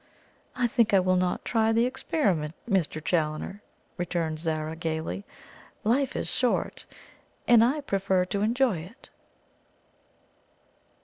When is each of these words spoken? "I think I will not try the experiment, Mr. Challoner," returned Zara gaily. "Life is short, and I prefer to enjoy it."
"I 0.55 0.65
think 0.65 0.95
I 0.95 0.99
will 0.99 1.15
not 1.15 1.45
try 1.45 1.71
the 1.71 1.85
experiment, 1.85 2.55
Mr. 2.67 3.05
Challoner," 3.05 3.61
returned 3.97 4.39
Zara 4.39 4.75
gaily. 4.75 5.25
"Life 5.83 6.15
is 6.15 6.27
short, 6.27 6.87
and 7.47 7.63
I 7.63 7.81
prefer 7.81 8.25
to 8.25 8.41
enjoy 8.41 8.79
it." 8.79 9.11